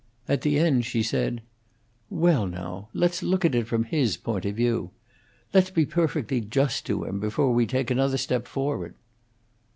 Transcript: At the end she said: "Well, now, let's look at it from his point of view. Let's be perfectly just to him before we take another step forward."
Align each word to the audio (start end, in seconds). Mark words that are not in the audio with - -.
At 0.27 0.41
the 0.41 0.57
end 0.57 0.83
she 0.83 1.03
said: 1.03 1.43
"Well, 2.09 2.47
now, 2.47 2.89
let's 2.91 3.21
look 3.21 3.45
at 3.45 3.53
it 3.53 3.67
from 3.67 3.83
his 3.83 4.17
point 4.17 4.45
of 4.45 4.55
view. 4.55 4.89
Let's 5.53 5.69
be 5.69 5.85
perfectly 5.85 6.41
just 6.41 6.87
to 6.87 7.03
him 7.03 7.19
before 7.19 7.53
we 7.53 7.67
take 7.67 7.91
another 7.91 8.17
step 8.17 8.47
forward." 8.47 8.95